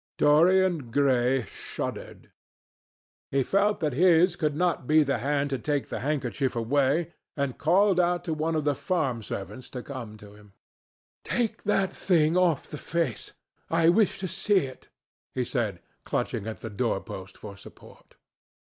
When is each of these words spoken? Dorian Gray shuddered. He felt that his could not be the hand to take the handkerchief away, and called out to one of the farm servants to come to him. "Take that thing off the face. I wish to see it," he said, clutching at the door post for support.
Dorian 0.17 0.89
Gray 0.89 1.45
shuddered. 1.45 2.31
He 3.29 3.43
felt 3.43 3.81
that 3.81 3.93
his 3.93 4.35
could 4.35 4.55
not 4.55 4.87
be 4.87 5.03
the 5.03 5.19
hand 5.19 5.51
to 5.51 5.59
take 5.59 5.89
the 5.89 5.99
handkerchief 5.99 6.55
away, 6.55 7.13
and 7.37 7.59
called 7.59 7.99
out 7.99 8.23
to 8.23 8.33
one 8.33 8.55
of 8.55 8.63
the 8.63 8.73
farm 8.73 9.21
servants 9.21 9.69
to 9.69 9.83
come 9.83 10.17
to 10.17 10.33
him. 10.33 10.53
"Take 11.23 11.61
that 11.65 11.93
thing 11.93 12.35
off 12.35 12.65
the 12.67 12.79
face. 12.79 13.33
I 13.69 13.89
wish 13.89 14.17
to 14.21 14.27
see 14.27 14.65
it," 14.65 14.89
he 15.35 15.43
said, 15.43 15.79
clutching 16.03 16.47
at 16.47 16.61
the 16.61 16.71
door 16.71 16.99
post 16.99 17.37
for 17.37 17.55
support. 17.55 18.15